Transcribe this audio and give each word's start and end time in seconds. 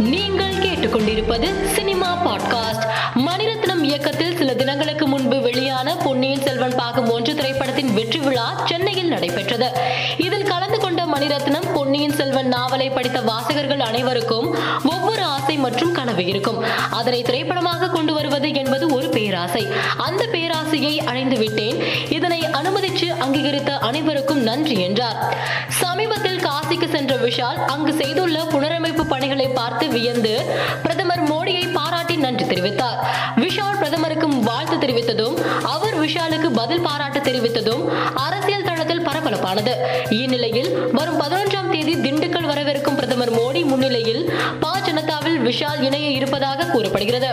நீங்கள் 0.00 0.54
கேட்டுக்கொண்டிருப்பது 0.54 1.64
cinema 1.64 2.16
podcast. 2.26 2.84
Mani Ratnam 3.26 3.82
இயக்கத்தில் 3.82 4.36
சில 4.36 4.54
தினங்களுக்கு 4.54 5.06
முன்பு 5.06 5.40
வெளியான 5.40 5.96
பொன்னியின் 5.96 6.42
செல்வன் 6.42 6.74
பாகம் 6.76 7.10
ஒன்று 7.10 7.34
திரைப்படத்தின் 7.34 7.94
வெற்றி 7.94 8.18
விழா 8.18 8.62
சென்னையில் 8.66 9.08
நடைபெற்றது. 9.08 9.70
இதில் 10.18 10.42
கலந்து 10.42 10.78
கொண்ட 10.78 11.04
மணிரத்னம் 11.04 11.72
பொன்னியின் 11.74 12.12
செல்வன் 12.12 12.46
நாவலை 12.46 12.90
படித்த 12.90 13.20
வாசகர்கள் 13.20 13.80
அனைவருக்கும் 13.80 14.56
ஒவ்வொரு 14.84 15.22
ஆசை 15.22 15.56
மற்றும் 15.56 15.92
கனவு 15.92 16.26
இருக்கும். 16.26 16.64
அதனை 16.90 17.22
திரைப்படமாக 17.22 17.88
கொண்டு 17.88 18.12
வருவது 18.12 18.54
என்பது 18.54 18.88
ஒரு 18.88 19.08
பேராசை. 19.08 19.66
அந்த 19.98 20.26
பேராசையை 20.32 20.96
அடைந்து 20.96 21.38
விட்டேன். 21.38 21.82
இதனை 22.10 22.40
அனுமதிச்சு 22.40 23.08
அங்கீகரித்த 23.18 23.78
அனைவருக்கும் 23.78 24.42
நன்றி 24.42 24.80
என்றார். 24.80 25.36
சமீபத்தில் 25.68 26.40
காசிக்கு 26.40 26.90
சென்ற 26.90 27.14
விஷால் 27.16 27.64
அங்கு 27.66 27.92
செய்துள்ள 27.92 28.44
புனரமைப்பு 28.44 28.99
பார்த்து 29.60 29.86
வியந்து 29.96 30.34
பிரதமர் 30.84 31.24
மோடியை 31.30 31.64
பாராட்டி 31.78 32.16
நன்றி 32.24 32.44
தெரிவித்தார். 32.52 32.98
விஷால் 33.42 33.78
பிரதமருக்கு 33.82 34.28
வாழ்த்து 34.48 34.76
தெரிவித்ததும் 34.84 35.36
அவர் 35.74 35.96
விஷாலுக்கு 36.04 36.48
பதில் 36.60 36.84
பாராட்டு 36.86 37.20
தெரிவித்ததும் 37.28 37.82
அரசியல் 38.24 38.66
தளத்தில் 38.68 39.06
பரபரப்பானது. 39.08 39.74
இந்நிலையில் 40.20 40.70
வரும் 40.98 41.20
பதினொன்றாம் 41.22 41.70
தேதி 41.74 41.94
திண்டுக்கல் 42.06 42.48
வரவிருக்கும் 42.50 42.98
பிரதமர் 43.00 43.32
மோடி 43.38 43.62
முன்னிலையில் 43.70 44.22
பா 44.62 44.72
ஜனதாவில் 44.86 45.38
விஷால் 45.48 45.82
இணைய 45.88 46.08
இருப்பதாக 46.18 46.68
கூறப்படுகிறது. 46.74 47.30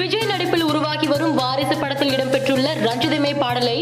விஜய் 0.00 0.28
நடிப்பில் 0.32 0.68
உருவாகி 0.70 1.06
வரும் 1.12 1.34
வாரிசு 1.40 1.76
படத்தில் 1.82 2.12
இடம்பெற்றுள்ள 2.16 2.68
ரஞ்சிதமே 2.86 3.32
பாடலை 3.42 3.78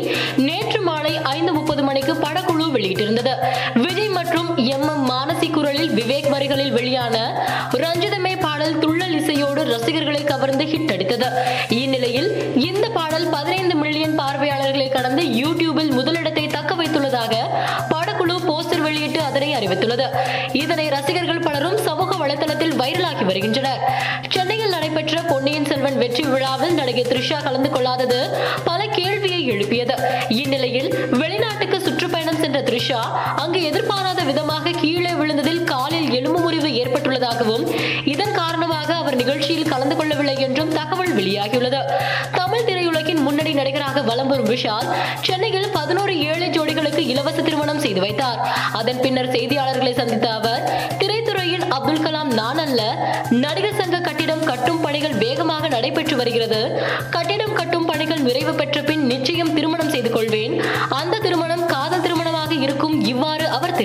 நேற்று 0.46 0.80
மாலை 0.88 1.12
ஐந்து 1.36 1.52
முப்பது 1.58 1.82
மணிக்கு 1.88 2.14
படக்குழு 2.24 2.49
வெளியிட்டிருந்தது. 2.76 3.34
விஜய் 3.74 4.08
மற்றும் 4.08 4.56
எம். 4.56 4.68
எம். 4.80 5.10
மானசி 5.10 5.50
குரலில் 5.50 5.90
விவேக் 5.90 6.30
வரிகளில் 6.30 6.72
வெளியான 6.72 7.46
ரஞ்சிதமே 7.72 8.40
பாடல் 8.40 8.78
துள்ளல் 8.78 9.20
இசையோடு 9.20 9.64
ரசிகர்களை 9.64 10.24
கவர்ந்து 10.24 10.64
ஹிட் 10.64 10.92
அடித்தது. 10.92 11.28
இந்நிலையில் 11.68 12.56
இந்த 12.56 12.88
பாடல் 12.88 13.28
பதினைந்து 13.30 13.74
மில்லியன் 13.74 14.14
பார்வையாளர்களை 14.14 14.88
கடந்து 14.88 15.22
யூடியூபில் 15.22 15.90
முதலிடத்தை 15.90 16.46
தக்க 16.46 16.74
வைத்துள்ளதாக 16.74 17.34
படக்குழு 17.90 18.36
போஸ்டர் 18.48 18.80
வெளியிட்டு 18.80 19.22
அதனை 19.22 19.54
அறிவித்துள்ளது. 19.54 20.06
இதனை 20.52 20.88
ரசிகர்கள் 20.88 21.38
பலரும் 21.38 21.76
சமூக 21.76 22.26
வலைதளத்தில் 22.26 22.76
வைரலாகி 22.78 23.24
வருகின்றனர். 23.24 23.80
சென்னையில் 24.28 24.68
நடைபெற்ற 24.68 25.20
பொன்னியின் 25.20 25.64
செல்வன் 25.64 25.98
வெற்றி 25.98 26.22
விழாவில் 26.22 26.74
நடிகை 26.74 27.04
த்ரிஷா 27.04 27.42
கலந்து 27.42 27.70
கொள்ளாதது 27.70 28.36
பல 28.64 28.86
கேள்வியை 28.86 29.46
எழுப்பியது. 29.46 29.94
இந்நிலையில் 30.28 31.08
வெளிநாட்டு 31.10 31.66
த்ரிஷா 32.80 33.00
அங்கு 33.40 33.58
எதிர்பாராத 33.70 34.20
விதமாக 34.28 34.70
கீழே 34.82 35.10
விழுந்ததில் 35.18 35.64
காலில் 35.70 36.06
எலும்பு 36.18 36.38
முறிவு 36.44 36.68
ஏற்பட்டுள்ளதாகவும் 36.82 37.64
இதன் 38.12 38.32
காரணமாக 38.38 38.88
அவர் 39.00 39.16
நிகழ்ச்சியில் 39.20 39.68
கலந்து 39.72 39.96
கொள்ளவில்லை 39.98 40.36
என்றும் 40.46 40.70
தகவல் 40.78 41.12
வெளியாகியுள்ளது. 41.18 41.80
தமிழ் 42.38 42.64
திரையுலகின் 42.68 43.20
முன்னணி 43.26 43.52
நடிகராக 43.58 44.04
வலம் 44.08 44.30
வரும் 44.32 44.50
விஷால் 44.52 44.88
சென்னையில் 45.26 45.68
பதினோரு 45.76 46.14
ஏழை 46.30 46.48
ஜோடிகளுக்கு 46.56 47.04
இலவச 47.12 47.36
திருமணம் 47.48 47.82
செய்து 47.84 48.02
வைத்தார். 48.06 48.40
அதன் 48.80 49.02
பின்னர் 49.04 49.32
செய்தியாளர்களை 49.36 49.92
சந்தித்த 50.00 50.28
அவர் 50.38 50.64
திரைத்துறையில் 51.02 51.66
அப்துல் 51.78 52.04
கலாம் 52.06 52.32
நான் 52.40 52.62
அல்ல 52.66 52.82
நடிகர் 53.44 53.78
சங்க 53.82 54.00
கட்டிடம் 54.08 54.46
கட்டும் 54.50 54.82
பணிகள் 54.86 55.18
வேகமாக 55.24 55.68
நடைபெற்று 55.76 56.16
வருகிறது. 56.22 56.62
கட்டிடம் 57.16 57.56
கட்டும் 57.60 57.88
பணிகள் 57.92 58.26
நிறைவு 58.28 58.54
பெற்ற 58.62 58.78
பின் 58.90 59.06
நிச்சயம் 59.12 59.54
திருமணம் 59.58 59.92
செய்து 59.96 60.09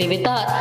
தெரிவித்தார். 0.06 0.52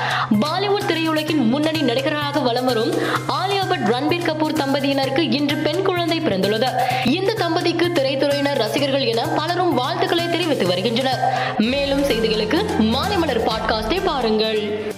பாலிவுட் 0.41 0.91
திரையுலகின் 0.91 1.49
முன்னணி 1.49 1.83
நடிகராக 1.83 2.41
வலம் 2.41 2.65
வரும் 2.65 2.95
ஆலியா 3.29 3.69
பட் 3.69 3.81
ரன்பீர் 3.81 4.27
கபூர் 4.27 4.61
தம்பதியினருக்கு 4.61 5.33
இன்று 5.33 5.57
பெண் 5.57 5.83
குழந்தை 5.83 6.21
பிறந்துள்ளது. 6.21 6.69
இந்த 7.05 7.33
தம்பதிக்கு 7.33 7.89
திரைத்துறையினர் 7.89 8.55
ரசிகர்கள் 8.55 9.05
என 9.05 9.27
பலரும் 9.27 9.75
வாழ்த்துக்களை 9.75 10.31
தெரிவித்து 10.31 10.67
வருகின்றனர். 10.67 11.55
மேலும் 11.59 12.03
செய்திகளுக்கு 12.03 12.79
மாலை 12.79 13.17
மலர் 13.17 13.47
பாட்காஸ்டை 13.47 14.05
பாருங்கள். 14.05 14.94